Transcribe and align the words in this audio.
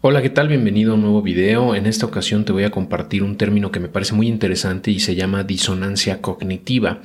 Hola, 0.00 0.22
¿qué 0.22 0.30
tal? 0.30 0.46
Bienvenido 0.46 0.92
a 0.92 0.94
un 0.94 1.00
nuevo 1.00 1.22
video. 1.22 1.74
En 1.74 1.84
esta 1.84 2.06
ocasión 2.06 2.44
te 2.44 2.52
voy 2.52 2.62
a 2.62 2.70
compartir 2.70 3.24
un 3.24 3.36
término 3.36 3.72
que 3.72 3.80
me 3.80 3.88
parece 3.88 4.14
muy 4.14 4.28
interesante 4.28 4.92
y 4.92 5.00
se 5.00 5.16
llama 5.16 5.42
disonancia 5.42 6.20
cognitiva. 6.20 7.02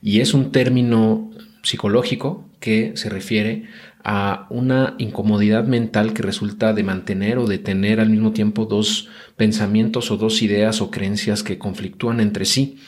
Y 0.00 0.20
es 0.20 0.32
un 0.32 0.52
término 0.52 1.32
psicológico 1.64 2.48
que 2.60 2.92
se 2.94 3.08
refiere 3.08 3.64
a 4.04 4.46
una 4.48 4.94
incomodidad 4.98 5.64
mental 5.64 6.12
que 6.12 6.22
resulta 6.22 6.72
de 6.72 6.84
mantener 6.84 7.36
o 7.36 7.48
de 7.48 7.58
tener 7.58 7.98
al 7.98 8.10
mismo 8.10 8.30
tiempo 8.30 8.64
dos 8.64 9.08
pensamientos 9.36 10.12
o 10.12 10.16
dos 10.16 10.40
ideas 10.40 10.80
o 10.80 10.92
creencias 10.92 11.42
que 11.42 11.58
conflictúan 11.58 12.20
entre 12.20 12.44
sí 12.44 12.78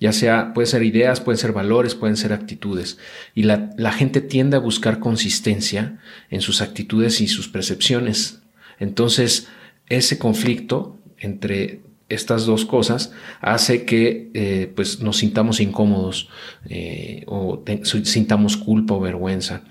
ya 0.00 0.12
sea, 0.12 0.54
puede 0.54 0.66
ser 0.66 0.84
ideas, 0.84 1.20
pueden 1.20 1.38
ser 1.38 1.52
valores, 1.52 1.96
pueden 1.96 2.16
ser 2.16 2.32
actitudes. 2.32 2.98
Y 3.34 3.42
la, 3.42 3.70
la, 3.76 3.90
gente 3.90 4.20
tiende 4.20 4.56
a 4.56 4.60
buscar 4.60 5.00
consistencia 5.00 5.98
en 6.30 6.40
sus 6.40 6.60
actitudes 6.60 7.20
y 7.20 7.26
sus 7.26 7.48
percepciones. 7.48 8.40
Entonces, 8.78 9.48
ese 9.88 10.18
conflicto 10.18 10.96
entre 11.18 11.80
estas 12.08 12.46
dos 12.46 12.64
cosas 12.64 13.12
hace 13.40 13.84
que 13.84 14.30
eh, 14.34 14.72
pues 14.74 15.00
nos 15.00 15.18
sintamos 15.18 15.60
incómodos 15.60 16.28
eh, 16.68 17.24
o 17.26 17.62
sintamos 17.82 18.56
culpa 18.56 18.94
o 18.94 19.00
vergüenza. 19.00 19.62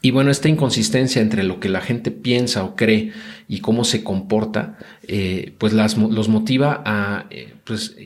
Y 0.00 0.10
bueno, 0.10 0.30
esta 0.30 0.48
inconsistencia 0.48 1.22
entre 1.22 1.44
lo 1.44 1.60
que 1.60 1.70
la 1.70 1.80
gente 1.80 2.10
piensa 2.10 2.64
o 2.64 2.76
cree 2.76 3.12
y 3.48 3.60
cómo 3.60 3.84
se 3.84 4.04
comporta, 4.04 4.76
eh, 5.08 5.54
pues 5.58 5.72
las, 5.72 5.96
los 5.96 6.28
motiva 6.28 6.82
a 6.84 7.26
pues, 7.64 7.96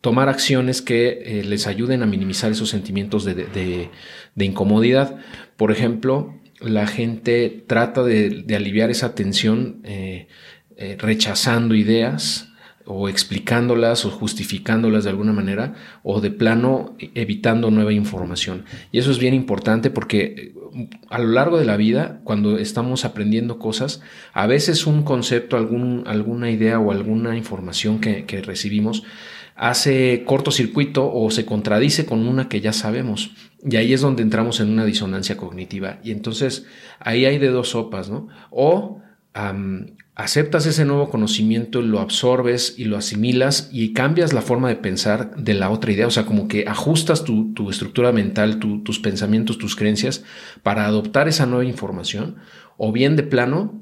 tomar 0.00 0.28
acciones 0.28 0.82
que 0.82 1.42
les 1.44 1.66
ayuden 1.66 2.02
a 2.02 2.06
minimizar 2.06 2.52
esos 2.52 2.68
sentimientos 2.68 3.24
de, 3.24 3.34
de, 3.34 3.90
de 4.36 4.44
incomodidad. 4.44 5.16
Por 5.56 5.72
ejemplo, 5.72 6.32
la 6.64 6.86
gente 6.86 7.64
trata 7.66 8.02
de, 8.02 8.44
aliviar 8.54 8.90
esa 8.90 9.14
tensión 9.14 9.80
eh, 9.84 10.28
eh, 10.76 10.96
rechazando 10.98 11.74
ideas 11.74 12.48
o 12.84 13.08
explicándolas 13.08 14.04
o 14.04 14.10
justificándolas 14.10 15.04
de 15.04 15.10
alguna 15.10 15.32
manera 15.32 15.74
o 16.02 16.20
de 16.20 16.30
plano 16.30 16.96
evitando 17.14 17.70
nueva 17.70 17.92
información. 17.92 18.64
Y 18.90 18.98
eso 18.98 19.10
es 19.10 19.18
bien 19.18 19.34
importante 19.34 19.90
porque 19.90 20.52
eh, 20.74 20.88
a 21.08 21.18
lo 21.18 21.28
largo 21.28 21.58
de 21.58 21.64
la 21.64 21.76
vida, 21.76 22.20
cuando 22.24 22.58
estamos 22.58 23.04
aprendiendo 23.04 23.58
cosas, 23.58 24.02
a 24.32 24.46
veces 24.46 24.86
un 24.86 25.02
concepto, 25.02 25.56
alguna 25.56 26.50
idea 26.50 26.78
o 26.80 26.90
alguna 26.90 27.36
información 27.36 28.00
que, 28.00 28.24
que 28.24 28.42
recibimos 28.42 29.04
hace 29.54 30.24
cortocircuito 30.24 31.12
o 31.12 31.30
se 31.30 31.44
contradice 31.44 32.06
con 32.06 32.26
una 32.26 32.48
que 32.48 32.60
ya 32.60 32.72
sabemos. 32.72 33.32
Y 33.64 33.76
ahí 33.76 33.92
es 33.92 34.00
donde 34.00 34.22
entramos 34.22 34.60
en 34.60 34.70
una 34.70 34.84
disonancia 34.84 35.36
cognitiva. 35.36 36.00
Y 36.02 36.10
entonces 36.10 36.66
ahí 36.98 37.24
hay 37.24 37.38
de 37.38 37.48
dos 37.48 37.70
sopas, 37.70 38.10
¿no? 38.10 38.28
O 38.50 39.00
aceptas 40.14 40.66
ese 40.66 40.84
nuevo 40.84 41.10
conocimiento, 41.10 41.80
lo 41.80 42.00
absorbes 42.00 42.74
y 42.76 42.84
lo 42.84 42.96
asimilas 42.96 43.68
y 43.72 43.92
cambias 43.92 44.32
la 44.32 44.42
forma 44.42 44.68
de 44.68 44.76
pensar 44.76 45.36
de 45.36 45.54
la 45.54 45.70
otra 45.70 45.92
idea. 45.92 46.06
O 46.06 46.10
sea, 46.10 46.26
como 46.26 46.48
que 46.48 46.64
ajustas 46.66 47.24
tu, 47.24 47.54
estructura 47.70 48.12
mental, 48.12 48.58
tus 48.58 48.98
pensamientos, 48.98 49.58
tus 49.58 49.76
creencias 49.76 50.24
para 50.62 50.86
adoptar 50.86 51.28
esa 51.28 51.46
nueva 51.46 51.64
información. 51.64 52.36
O 52.76 52.90
bien 52.90 53.16
de 53.16 53.22
plano, 53.22 53.80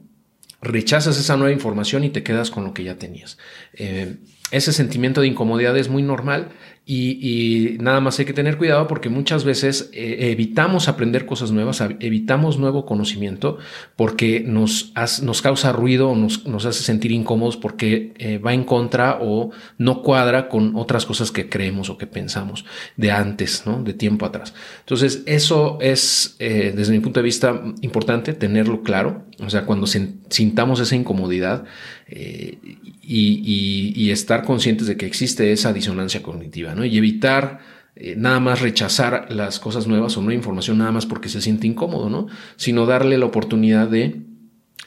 rechazas 0.60 1.18
esa 1.18 1.36
nueva 1.36 1.52
información 1.52 2.04
y 2.04 2.10
te 2.10 2.22
quedas 2.22 2.50
con 2.50 2.64
lo 2.64 2.74
que 2.74 2.84
ya 2.84 2.96
tenías. 2.96 3.38
Eh, 3.72 4.16
ese 4.50 4.72
sentimiento 4.72 5.20
de 5.20 5.28
incomodidad 5.28 5.76
es 5.78 5.88
muy 5.88 6.02
normal 6.02 6.50
y, 6.92 7.76
nada 7.80 8.00
más 8.00 8.18
hay 8.18 8.24
que 8.24 8.32
tener 8.32 8.58
cuidado 8.58 8.88
porque 8.88 9.08
muchas 9.08 9.44
veces 9.44 9.90
eh, 9.92 10.30
evitamos 10.32 10.88
aprender 10.88 11.24
cosas 11.24 11.52
nuevas, 11.52 11.80
evitamos 12.00 12.58
nuevo 12.58 12.84
conocimiento 12.84 13.58
porque 13.94 14.40
nos, 14.40 14.92
nos 15.22 15.40
causa 15.40 15.72
ruido 15.72 16.10
o 16.10 16.16
nos, 16.16 16.46
nos, 16.46 16.66
hace 16.66 16.82
sentir 16.82 17.12
incómodos 17.12 17.56
porque 17.56 18.12
eh, 18.18 18.38
va 18.38 18.54
en 18.54 18.64
contra 18.64 19.18
o 19.20 19.50
no 19.78 20.02
cuadra 20.02 20.48
con 20.48 20.74
otras 20.74 21.06
cosas 21.06 21.30
que 21.30 21.48
creemos 21.48 21.90
o 21.90 21.98
que 21.98 22.08
pensamos 22.08 22.64
de 22.96 23.12
antes, 23.12 23.62
¿no? 23.66 23.82
de 23.82 23.94
tiempo 23.94 24.26
atrás. 24.26 24.52
Entonces, 24.80 25.22
eso 25.26 25.78
es, 25.80 26.34
eh, 26.40 26.72
desde 26.74 26.92
mi 26.92 26.98
punto 26.98 27.20
de 27.20 27.24
vista, 27.24 27.62
importante 27.82 28.32
tenerlo 28.32 28.82
claro. 28.82 29.26
O 29.38 29.48
sea, 29.48 29.64
cuando 29.64 29.86
sintamos 29.86 30.80
esa 30.80 30.96
incomodidad 30.96 31.64
y, 32.10 34.10
estar 34.10 34.44
conscientes 34.44 34.86
de 34.86 34.96
que 34.96 35.06
existe 35.06 35.52
esa 35.52 35.72
disonancia 35.72 36.22
cognitiva. 36.22 36.74
Y 36.84 36.98
evitar 36.98 37.60
eh, 37.96 38.14
nada 38.16 38.40
más 38.40 38.60
rechazar 38.60 39.26
las 39.30 39.60
cosas 39.60 39.86
nuevas 39.86 40.16
o 40.16 40.22
no 40.22 40.32
información 40.32 40.78
nada 40.78 40.92
más 40.92 41.06
porque 41.06 41.28
se 41.28 41.40
siente 41.40 41.66
incómodo, 41.66 42.08
¿no? 42.08 42.26
Sino 42.56 42.86
darle 42.86 43.18
la 43.18 43.26
oportunidad 43.26 43.88
de 43.88 44.22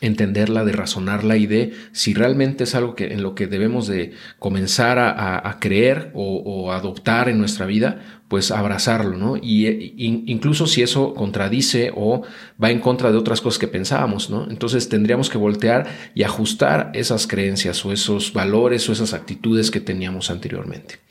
entenderla, 0.03 0.66
de 0.66 0.74
razonarla 0.74 1.38
y 1.38 1.47
de 1.47 1.74
si 1.94 2.14
realmente 2.14 2.66
es 2.66 2.75
algo 2.75 2.94
que, 2.94 3.14
en 3.14 3.24
lo 3.24 3.36
que 3.36 3.47
debemos 3.47 3.88
de 3.88 4.12
comenzar 4.38 5.00
a, 5.00 5.58
creer 5.59 6.12
o, 6.14 6.72
adoptar 6.72 7.30
en 7.30 7.38
nuestra 7.38 7.66
vida, 7.66 8.02
pues 8.28 8.52
abrazarlo, 8.52 9.18
¿no? 9.18 9.38
Y, 9.38 9.68
e, 9.68 9.94
incluso 9.97 10.68
si 10.68 10.81
eso 10.81 11.14
contradice 11.14 11.91
o 11.96 12.24
va 12.62 12.72
en 12.72 12.80
contra 12.80 13.12
de 13.12 13.18
otras 13.18 13.41
cosas 13.41 13.59
que 13.59 13.68
pensábamos, 13.68 14.30
¿no? 14.30 14.50
Entonces 14.50 14.90
tendríamos 14.90 15.30
que 15.30 15.38
voltear 15.38 15.88
y 16.14 16.24
ajustar 16.24 16.91
esas 16.94 17.25
creencias 17.28 17.85
o 17.85 17.94
esos 17.94 18.34
valores 18.34 18.90
o 18.90 18.91
esas 18.91 19.14
actitudes 19.14 19.72
que 19.72 19.80
teníamos 19.80 20.30
anteriormente. 20.30 21.03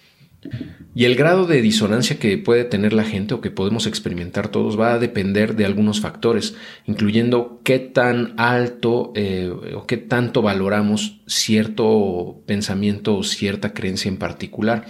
Y 0.94 1.04
el 1.06 1.14
grado 1.14 1.47
de 1.47 1.62
disonancia 1.62 2.19
que 2.19 2.36
puede 2.36 2.64
tener 2.64 2.92
la 2.92 3.04
gente 3.04 3.34
o 3.34 3.41
que 3.41 3.50
podemos 3.50 3.86
experimentar 3.86 4.48
todos 4.48 4.78
va 4.78 4.92
a 4.92 4.98
depender 4.98 5.56
de 5.56 5.64
algunos 5.64 6.00
factores, 6.00 6.54
incluyendo 6.86 7.60
qué 7.64 7.78
tan 7.78 8.34
alto 8.36 9.12
eh, 9.14 9.50
o 9.75 9.86
qué 9.86 9.97
tanto 9.97 10.42
valoramos 10.42 11.20
cierto 11.26 12.42
pensamiento 12.47 13.16
o 13.16 13.22
cierta 13.22 13.72
creencia 13.72 14.08
en 14.08 14.19
particular 14.19 14.84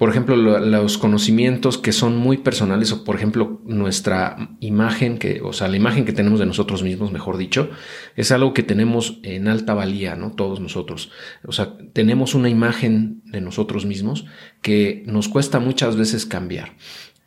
por 0.00 0.08
ejemplo, 0.08 0.34
los 0.34 0.96
conocimientos 0.96 1.76
que 1.76 1.92
son 1.92 2.16
muy 2.16 2.38
personales 2.38 2.90
o, 2.90 3.04
por 3.04 3.16
ejemplo, 3.16 3.60
nuestra 3.66 4.56
imagen, 4.58 5.18
que, 5.18 5.42
o 5.42 5.52
sea, 5.52 5.68
la 5.68 5.76
imagen 5.76 6.06
que 6.06 6.14
tenemos 6.14 6.40
de 6.40 6.46
nosotros 6.46 6.82
mismos, 6.82 7.12
mejor 7.12 7.36
dicho, 7.36 7.68
es 8.16 8.32
algo 8.32 8.54
que 8.54 8.62
tenemos 8.62 9.20
en 9.24 9.46
alta 9.46 9.74
valía, 9.74 10.16
¿no? 10.16 10.30
Todos 10.30 10.58
nosotros. 10.58 11.10
O 11.44 11.52
sea, 11.52 11.76
tenemos 11.92 12.34
una 12.34 12.48
imagen 12.48 13.20
de 13.26 13.42
nosotros 13.42 13.84
mismos 13.84 14.24
que 14.62 15.02
nos 15.04 15.28
cuesta 15.28 15.60
muchas 15.60 15.96
veces 15.96 16.24
cambiar. 16.24 16.76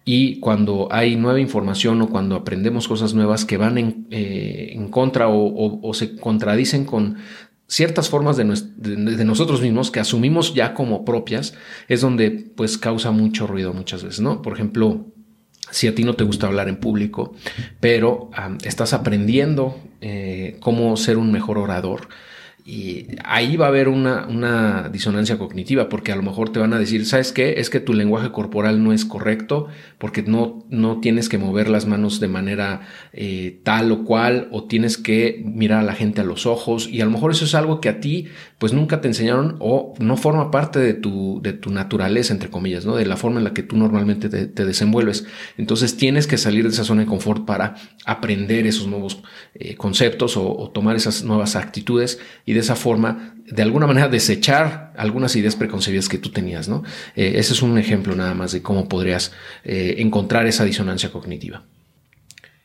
Y 0.03 0.39
cuando 0.39 0.87
hay 0.89 1.15
nueva 1.15 1.39
información 1.39 2.01
o 2.01 2.09
cuando 2.09 2.35
aprendemos 2.35 2.87
cosas 2.87 3.13
nuevas 3.13 3.45
que 3.45 3.57
van 3.57 3.77
en, 3.77 4.07
eh, 4.09 4.75
contra 4.89 5.27
o, 5.29 5.93
se 5.93 6.15
contradicen 6.15 6.85
con 6.85 7.17
ciertas 7.73 8.07
formas 8.07 8.37
de, 8.37 8.45
nosotros 9.25 9.59
mismos 9.61 9.89
que 9.89 9.99
asumimos 9.99 10.53
ya 10.53 10.75
como 10.75 11.03
propias, 11.03 11.55
es 11.87 12.01
donde 12.01 12.29
pues 12.29 12.77
causa 12.77 13.09
mucho 13.09 13.47
ruido 13.47 13.73
muchas 13.73 14.03
veces, 14.03 14.21
¿no? 14.21 14.43
Por 14.43 14.53
ejemplo, 14.53 15.07
si 15.71 15.87
a 15.87 15.95
ti 15.95 16.03
no 16.03 16.13
te 16.13 16.23
gusta 16.23 16.45
hablar 16.45 16.69
en 16.69 16.75
público, 16.75 17.33
pero 17.79 18.29
estás 18.63 18.93
aprendiendo 18.93 19.79
eh, 20.01 20.57
cómo 20.59 20.95
ser 20.97 21.17
un 21.17 21.31
mejor 21.31 21.57
orador, 21.57 22.09
y 22.65 23.07
ahí 23.25 23.57
va 23.57 23.65
a 23.65 23.69
haber 23.69 23.89
una, 23.89 24.25
una, 24.27 24.87
disonancia 24.87 25.37
cognitiva, 25.37 25.89
porque 25.89 26.13
a 26.13 26.15
lo 26.15 26.23
mejor 26.23 26.49
te 26.49 26.59
van 26.59 26.71
a 26.73 26.79
decir, 26.79 27.05
¿sabes 27.05 27.33
qué? 27.33 27.55
Es 27.57 27.69
que 27.69 27.81
tu 27.81 27.93
lenguaje 27.93 28.31
corporal 28.31 28.81
no 28.81 28.93
es 28.93 29.03
correcto, 29.03 29.67
porque 29.97 30.23
no, 30.23 30.63
no 30.69 31.01
tienes 31.01 31.27
que 31.27 31.37
mover 31.37 31.67
las 31.67 31.87
manos 31.87 32.21
de 32.21 32.29
manera 32.29 32.87
eh, 33.11 33.59
tal 33.63 33.91
o 33.91 34.05
cual, 34.05 34.47
o 34.51 34.63
tienes 34.63 34.97
que 34.97 35.43
mirar 35.45 35.79
a 35.79 35.83
la 35.83 35.93
gente 35.93 36.21
a 36.21 36.23
los 36.23 36.45
ojos, 36.45 36.87
y 36.87 37.01
a 37.01 37.05
lo 37.05 37.11
mejor 37.11 37.31
eso 37.31 37.43
es 37.43 37.53
algo 37.53 37.81
que 37.81 37.89
a 37.89 37.99
ti, 37.99 38.27
pues 38.59 38.71
nunca 38.71 39.01
te 39.01 39.09
enseñaron 39.09 39.57
o 39.59 39.93
no 39.99 40.15
forma 40.15 40.49
parte 40.49 40.79
de 40.79 40.93
tu, 40.93 41.41
de 41.43 41.51
tu 41.51 41.69
naturaleza, 41.69 42.33
entre 42.33 42.49
comillas, 42.49 42.85
¿no? 42.85 42.95
De 42.95 43.05
la 43.05 43.17
forma 43.17 43.39
en 43.39 43.43
la 43.43 43.53
que 43.53 43.63
tú 43.63 43.75
normalmente 43.75 44.29
te, 44.29 44.65
desenvuelves. 44.65 45.25
Entonces 45.57 45.97
tienes 45.97 46.27
que 46.27 46.37
salir 46.37 46.63
de 46.63 46.69
esa 46.69 46.85
zona 46.85 47.01
de 47.01 47.07
confort 47.07 47.45
para 47.45 47.75
aprender 48.05 48.65
esos 48.65 48.87
nuevos 48.87 49.21
eh, 49.55 49.75
conceptos 49.75 50.37
o, 50.37 50.71
tomar 50.73 50.95
esas 50.95 51.25
nuevas 51.25 51.57
actitudes 51.57 52.19
de 52.53 52.59
esa 52.59 52.75
forma, 52.75 53.35
de 53.45 53.61
alguna 53.61 53.87
manera, 53.87 54.07
desechar 54.07 54.93
algunas 54.97 55.35
ideas 55.35 55.55
preconcebidas 55.55 56.09
que 56.09 56.17
tú 56.17 56.29
tenías, 56.29 56.69
¿no? 56.69 56.83
Eh, 57.15 57.33
ese 57.35 57.53
es 57.53 57.61
un 57.61 57.77
ejemplo 57.77 58.15
nada 58.15 58.33
más 58.33 58.51
de 58.51 58.61
cómo 58.61 58.87
podrías 58.87 59.33
eh, 59.63 59.95
encontrar 59.99 60.45
esa 60.45 60.65
disonancia 60.65 61.11
cognitiva. 61.11 61.63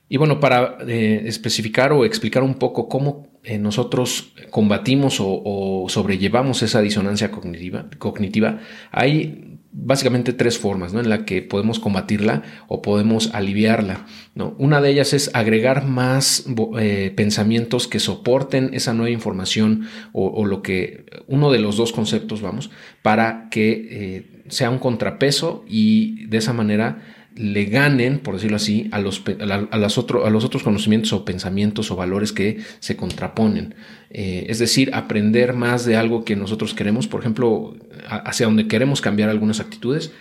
Y 0.09 0.17
bueno, 0.17 0.41
para 0.41 0.79
eh, 0.87 1.25
especificar 1.27 1.93
o 1.93 2.05
explicar 2.05 2.43
un 2.43 2.55
poco 2.55 2.89
cómo 2.89 3.29
nosotros 3.61 4.33
combatimos 4.51 5.19
o, 5.21 5.87
sobrellevamos 5.89 6.63
esa 6.63 6.83
disonancia 6.83 7.31
cognitiva, 7.31 7.87
cognitiva, 7.99 8.61
hay 8.91 9.58
básicamente 9.81 10.33
tres 10.33 10.59
formas 10.59 10.93
¿no? 10.93 11.01
en 11.01 11.09
la 11.09 11.25
que 11.25 11.41
podemos 11.41 11.79
combatirla 11.79 12.43
o 12.67 12.83
podemos 12.83 13.33
aliviarla. 13.33 14.07
¿no? 14.35 14.55
Una 14.59 14.81
de 14.81 14.91
ellas 14.91 15.13
es 15.13 15.31
agregar 15.35 15.87
más 15.87 16.47
eh, 16.79 17.13
pensamientos 17.17 17.87
que 17.87 18.01
soporten 18.01 18.71
esa 18.73 18.93
nueva 18.93 19.11
información 19.11 19.87
o, 20.13 20.45
lo 20.47 20.63
que 20.63 21.07
uno 21.27 21.53
de 21.53 21.61
los 21.61 21.77
dos 21.77 21.93
conceptos, 21.93 22.43
vamos, 22.43 22.71
para 23.03 23.49
que 23.51 23.89
eh, 23.91 24.45
sea 24.49 24.71
un 24.71 24.79
contrapeso 24.79 25.65
y 25.69 26.27
de 26.27 26.39
esa 26.39 26.53
manera 26.53 27.03
le 27.39 27.67
ganen, 27.67 28.19
por 28.19 28.35
decirlo 28.35 28.57
así, 28.57 28.89
a 28.91 28.99
los, 28.99 29.23
a, 29.41 29.55
a 29.71 29.79
los 29.79 29.99
otros 30.45 30.63
conocimientos 30.63 31.13
o 31.13 31.25
pensamientos 31.25 31.91
o 31.91 31.97
valores 31.97 32.33
que 32.33 32.59
se 32.81 32.97
contraponen. 32.97 33.77
Eh, 34.11 34.47
es 34.49 34.59
decir, 34.59 34.91
aprender 34.93 35.53
más 35.53 35.85
de 35.85 35.97
algo 35.97 36.25
que 36.25 36.35
nosotros 36.35 36.75
queremos, 36.75 37.07
por 37.07 37.21
ejemplo, 37.21 37.77
hacia 38.09 38.47
donde 38.47 38.67
queremos 38.67 39.01
cambiar 39.01 39.29
algunas 39.29 39.61
actitudes, 39.61 40.13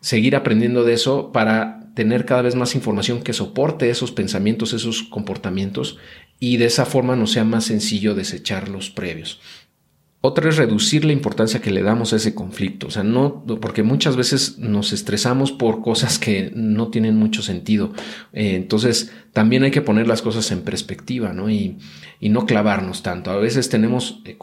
seguir 0.00 0.34
aprendiendo 0.34 0.84
de 0.84 0.94
eso 0.94 1.30
para 1.32 1.92
tener 1.94 2.24
cada 2.24 2.42
vez 2.42 2.56
más 2.56 2.74
información 2.74 3.22
que 3.22 3.32
soporte 3.32 3.88
esos 3.88 4.10
pensamientos, 4.10 4.72
esos 4.72 5.04
comportamientos 5.04 5.98
y 6.40 6.56
de 6.56 6.66
esa 6.66 6.84
forma 6.84 7.14
nos 7.14 7.32
sea 7.32 7.44
más 7.44 7.64
sencillo 7.64 8.14
desechar 8.14 8.68
los 8.68 8.90
previos. 8.90 9.40
Otra 10.26 10.48
es 10.48 10.56
reducir 10.56 11.04
la 11.04 11.12
importancia 11.12 11.60
que 11.60 11.70
le 11.70 11.82
damos 11.82 12.14
a 12.14 12.16
ese 12.16 12.34
conflicto. 12.34 12.86
O 12.86 12.90
sea, 12.90 13.02
no, 13.02 13.44
porque 13.60 13.82
muchas 13.82 14.16
veces 14.16 14.58
nos 14.58 14.94
estresamos 14.94 15.52
por 15.52 15.82
cosas 15.82 16.18
que 16.18 16.50
no 16.54 16.88
tienen 16.88 17.18
mucho 17.18 17.42
sentido. 17.42 17.92
Eh, 18.32 18.54
entonces, 18.54 19.12
también 19.34 19.64
hay 19.64 19.70
que 19.70 19.82
poner 19.82 20.08
las 20.08 20.22
cosas 20.22 20.50
en 20.50 20.62
perspectiva, 20.62 21.34
¿no? 21.34 21.50
Y, 21.50 21.76
no 22.22 22.46
clavarnos 22.46 23.02
tanto. 23.02 23.32
A 23.32 23.36
veces 23.36 23.68
tenemos 23.68 24.22
eh, 24.24 24.38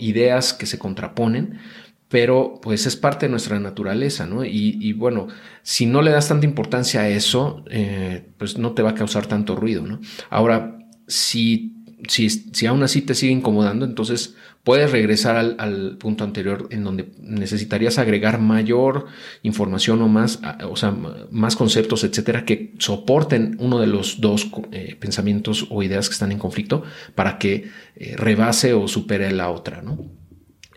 ideas 0.00 0.52
que 0.52 0.66
se 0.66 0.80
contraponen, 0.80 1.60
pero 2.08 2.58
pues 2.60 2.86
es 2.86 2.96
parte 2.96 3.26
de 3.26 3.30
nuestra 3.30 3.60
naturaleza, 3.60 4.26
¿no? 4.26 4.44
Y, 4.44 4.92
bueno, 4.94 5.28
si 5.62 5.86
no 5.86 6.02
le 6.02 6.10
das 6.10 6.26
tanta 6.26 6.44
importancia 6.44 7.02
a 7.02 7.08
eso, 7.08 7.64
eh, 7.70 8.32
pues 8.36 8.58
no 8.58 8.72
te 8.72 8.82
va 8.82 8.90
a 8.90 8.94
causar 8.96 9.26
tanto 9.26 9.54
ruido, 9.54 9.86
¿no? 9.86 10.00
Ahora, 10.28 10.76
si 11.06 11.79
si, 12.08 12.66
aún 12.66 12.82
así 12.82 13.02
te 13.02 13.14
sigue 13.14 13.32
incomodando, 13.32 13.84
entonces 13.84 14.36
puedes 14.64 14.90
regresar 14.90 15.36
al, 15.36 15.96
punto 15.98 16.24
anterior 16.24 16.68
en 16.70 16.84
donde 16.84 17.10
necesitarías 17.20 17.98
agregar 17.98 18.40
mayor 18.40 19.06
información 19.42 20.02
o 20.02 20.08
más, 20.08 20.40
o 20.68 20.76
sea, 20.76 20.94
más 21.30 21.56
conceptos, 21.56 22.04
etcétera, 22.04 22.44
que 22.44 22.74
soporten 22.78 23.56
uno 23.58 23.78
de 23.78 23.86
los 23.86 24.20
dos 24.20 24.50
eh, 24.72 24.96
pensamientos 24.98 25.66
o 25.70 25.82
ideas 25.82 26.08
que 26.08 26.14
están 26.14 26.32
en 26.32 26.38
conflicto 26.38 26.82
para 27.14 27.38
que 27.38 27.70
eh, 27.96 28.14
rebase 28.16 28.72
o 28.74 28.88
supere 28.88 29.30
la 29.32 29.50
otra, 29.50 29.82
¿no? 29.82 29.98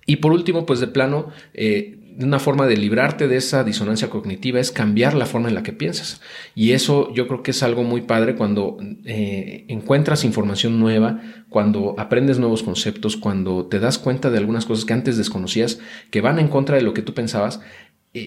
Y 0.05 0.17
por 0.17 0.33
último, 0.33 0.65
pues 0.65 0.79
de 0.79 0.87
plano, 0.87 1.29
eh, 1.53 2.02
una 2.19 2.39
forma 2.39 2.67
de 2.67 2.77
librarte 2.77 3.27
de 3.27 3.37
esa 3.37 3.63
disonancia 3.63 4.09
cognitiva 4.09 4.59
es 4.59 4.71
cambiar 4.71 5.13
la 5.13 5.25
forma 5.25 5.49
en 5.49 5.55
la 5.55 5.63
que 5.63 5.73
piensas. 5.73 6.21
Y 6.55 6.71
eso 6.71 7.13
yo 7.13 7.27
creo 7.27 7.43
que 7.43 7.51
es 7.51 7.63
algo 7.63 7.83
muy 7.83 8.01
padre 8.01 8.35
cuando 8.35 8.77
eh, 9.05 9.65
encuentras 9.67 10.23
información 10.23 10.79
nueva, 10.79 11.21
cuando 11.49 11.95
aprendes 11.97 12.39
nuevos 12.39 12.63
conceptos, 12.63 13.17
cuando 13.17 13.65
te 13.65 13.79
das 13.79 13.97
cuenta 13.97 14.29
de 14.29 14.37
algunas 14.37 14.65
cosas 14.65 14.85
que 14.85 14.93
antes 14.93 15.17
desconocías, 15.17 15.79
que 16.11 16.21
van 16.21 16.39
en 16.39 16.47
contra 16.47 16.75
de 16.75 16.83
lo 16.83 16.93
que 16.93 17.01
tú 17.01 17.13
pensabas 17.13 17.61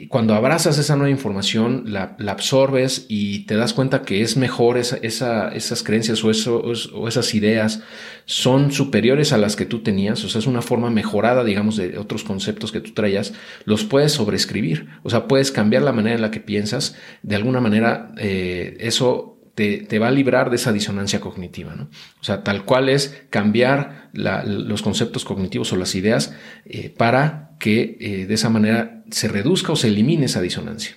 cuando 0.09 0.35
abrazas 0.35 0.79
esa 0.79 0.97
nueva 0.97 1.11
información, 1.11 1.85
la, 1.87 2.17
absorbes 2.27 3.07
y 3.09 3.47
te 3.47 3.55
das 3.55 3.73
cuenta 3.73 4.03
que 4.03 4.21
es 4.21 4.37
mejor 4.37 4.79
esa, 4.79 4.97
esas 4.97 5.83
creencias 5.85 6.25
o, 6.25 6.31
eso, 6.33 6.61
o, 6.61 7.07
esas 7.07 7.35
ideas 7.35 7.83
son 8.25 8.73
superiores 8.73 9.33
a 9.33 9.39
las 9.39 9.55
que 9.55 9.65
tú 9.65 9.85
tenías, 9.85 10.25
o 10.25 10.29
sea, 10.29 10.41
es 10.41 10.49
una 10.49 10.61
forma 10.61 10.91
mejorada, 10.91 11.45
digamos, 11.45 11.77
de 11.77 11.99
otros 11.99 12.25
conceptos 12.25 12.73
que 12.73 12.81
tú 12.81 12.95
traías, 12.95 13.33
los 13.65 13.85
puedes 13.85 14.11
sobreescribir, 14.11 14.89
o 15.05 15.11
sea, 15.11 15.29
puedes 15.29 15.53
cambiar 15.53 15.83
la 15.83 15.93
manera 15.93 16.17
en 16.17 16.23
la 16.23 16.33
que 16.33 16.41
piensas, 16.41 16.97
de 17.23 17.37
alguna 17.37 17.61
manera 17.61 18.13
eh, 18.19 18.77
eso 18.81 19.37
te, 19.57 19.99
va 19.99 20.09
a 20.09 20.11
librar 20.11 20.51
de 20.51 20.57
esa 20.57 20.73
disonancia 20.73 21.21
cognitiva. 21.21 21.75
¿no? 21.75 21.85
O 22.21 22.25
sea, 22.25 22.45
tal 22.45 22.65
cual 22.65 22.89
es 22.91 23.25
cambiar 23.31 24.11
los 24.13 24.83
conceptos 24.83 25.25
cognitivos 25.25 25.73
o 25.73 25.77
las 25.77 25.95
ideas 25.95 26.35
eh, 26.67 26.91
para 26.91 27.46
que 27.59 27.97
eh, 28.01 28.27
de 28.27 28.35
esa 28.35 28.51
manera 28.51 29.03
se 29.11 29.29
reduzca 29.29 29.73
o 29.73 29.77
se 29.77 29.89
elimine 29.89 30.27
esa 30.27 30.41
disonancia. 30.41 30.97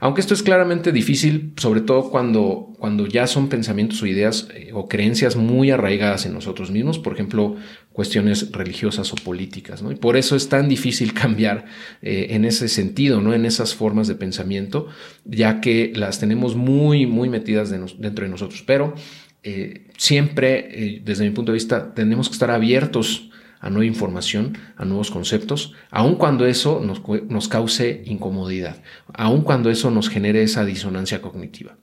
Aunque 0.00 0.20
esto 0.20 0.34
es 0.34 0.42
claramente 0.42 0.90
difícil, 0.90 1.52
sobre 1.56 1.82
todo 1.82 2.10
cuando, 2.10 2.72
cuando 2.78 3.06
ya 3.06 3.26
son 3.26 3.48
pensamientos 3.48 4.02
o 4.02 4.06
ideas 4.06 4.48
eh, 4.54 4.70
o 4.72 4.88
creencias 4.88 5.36
muy 5.36 5.70
arraigadas 5.70 6.26
en 6.26 6.32
nosotros 6.32 6.70
mismos, 6.70 6.98
por 6.98 7.12
ejemplo, 7.12 7.56
cuestiones 7.92 8.50
religiosas 8.52 9.12
o 9.12 9.16
políticas. 9.16 9.84
Y 9.88 9.94
por 9.96 10.16
eso 10.16 10.34
es 10.34 10.48
tan 10.48 10.68
difícil 10.68 11.12
cambiar 11.14 11.66
eh, 12.00 12.28
en 12.30 12.44
ese 12.44 12.68
sentido, 12.68 13.20
¿no? 13.20 13.34
en 13.34 13.44
esas 13.44 13.74
formas 13.74 14.08
de 14.08 14.14
pensamiento, 14.14 14.88
ya 15.24 15.60
que 15.60 15.92
las 15.94 16.18
tenemos 16.18 16.56
muy, 16.56 17.06
muy 17.06 17.28
metidas 17.28 17.70
dentro 17.70 18.24
de 18.24 18.30
nosotros. 18.30 18.64
Pero 18.66 18.94
siempre, 19.98 21.00
desde 21.04 21.24
mi 21.24 21.30
punto 21.30 21.50
de 21.50 21.56
vista, 21.56 21.94
tenemos 21.94 22.28
que 22.28 22.34
estar 22.34 22.52
abiertos 22.52 23.31
a 23.62 23.70
nueva 23.70 23.86
información, 23.86 24.58
a 24.76 24.84
nuevos 24.84 25.10
conceptos, 25.10 25.72
aun 25.90 26.16
cuando 26.16 26.46
eso 26.46 26.82
nos, 26.84 27.00
nos 27.30 27.48
cause 27.48 28.02
incomodidad, 28.04 28.76
aun 29.14 29.42
cuando 29.42 29.70
eso 29.70 29.90
nos 29.90 30.10
genere 30.10 30.42
esa 30.42 30.64
disonancia 30.64 31.22
cognitiva. 31.22 31.76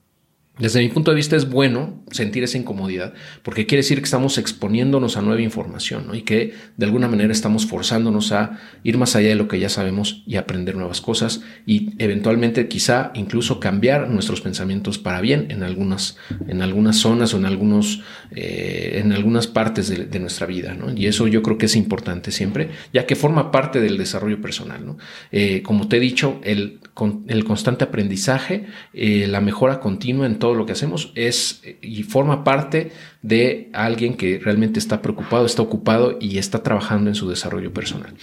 Desde 0.59 0.81
mi 0.81 0.89
punto 0.89 1.11
de 1.11 1.15
vista 1.15 1.37
es 1.37 1.49
bueno 1.49 2.03
sentir 2.11 2.43
esa 2.43 2.57
incomodidad 2.57 3.13
porque 3.43 3.65
quiere 3.65 3.79
decir 3.79 3.99
que 3.99 4.03
estamos 4.03 4.37
exponiéndonos 4.37 5.15
a 5.15 5.21
nueva 5.21 5.41
información 5.41 6.09
y 6.13 6.23
que 6.23 6.53
de 6.75 6.85
alguna 6.85 7.07
manera 7.07 7.31
estamos 7.31 7.65
forzándonos 7.65 8.33
a 8.33 8.59
ir 8.83 8.97
más 8.97 9.15
allá 9.15 9.29
de 9.29 9.35
lo 9.35 9.47
que 9.47 9.59
ya 9.59 9.69
sabemos 9.69 10.23
y 10.25 10.35
aprender 10.35 10.75
nuevas 10.75 10.99
cosas 10.99 11.41
y 11.65 11.91
eventualmente 11.97 12.67
quizá 12.67 13.11
incluso 13.15 13.59
cambiar 13.59 14.09
nuestros 14.09 14.41
pensamientos 14.41 14.97
para 14.97 15.21
bien 15.21 15.47
en 15.49 15.63
algunas, 15.63 16.17
en 16.47 16.61
algunas 16.61 16.97
zonas 16.97 17.33
o 17.33 17.37
en, 17.37 17.45
algunos, 17.45 18.01
eh, 18.31 18.99
en 19.01 19.13
algunas 19.13 19.47
partes 19.47 19.87
de, 19.87 20.19
nuestra 20.19 20.45
vida. 20.45 20.75
Y 20.97 21.05
eso 21.05 21.27
yo 21.27 21.41
creo 21.41 21.57
que 21.57 21.67
es 21.67 21.77
importante 21.77 22.31
siempre 22.31 22.71
ya 22.91 23.05
que 23.05 23.15
forma 23.15 23.51
parte 23.51 23.79
del 23.79 23.97
desarrollo 23.97 24.41
personal. 24.41 24.97
Eh, 25.31 25.61
como 25.61 25.87
te 25.87 25.97
he 25.97 25.99
dicho, 25.99 26.41
el, 26.43 26.79
el 27.27 27.43
constante 27.45 27.85
aprendizaje, 27.85 28.65
eh, 28.93 29.27
la 29.27 29.39
mejora 29.39 29.79
continua 29.79 30.25
en 30.25 30.39
todo 30.49 30.57
lo 30.57 30.65
que 30.65 30.71
hacemos 30.71 31.11
es 31.13 31.61
y 31.79 32.01
forma 32.01 32.43
parte 32.43 32.91
de 33.21 33.69
alguien 33.71 34.15
que 34.15 34.39
realmente 34.39 34.79
está 34.79 34.99
preocupado, 34.99 35.45
está 35.45 35.61
ocupado 35.61 36.17
y 36.19 36.39
está 36.39 36.63
trabajando 36.63 37.11
en 37.11 37.15
su 37.15 37.29
desarrollo 37.29 37.71
personal. 37.71 38.15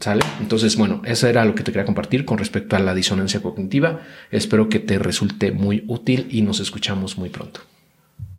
¿Sale? 0.00 0.24
Entonces, 0.40 0.76
bueno, 0.76 1.02
eso 1.04 1.28
era 1.28 1.44
lo 1.44 1.54
que 1.54 1.62
te 1.62 1.72
quería 1.72 1.84
compartir 1.84 2.24
con 2.24 2.38
respecto 2.38 2.74
a 2.74 2.78
la 2.78 2.94
disonancia 2.94 3.42
cognitiva. 3.42 4.00
Espero 4.30 4.70
que 4.70 4.78
te 4.78 4.98
resulte 4.98 5.52
muy 5.52 5.84
útil 5.86 6.26
y 6.30 6.40
nos 6.40 6.58
escuchamos 6.58 7.18
muy 7.18 7.28
pronto. 7.28 7.60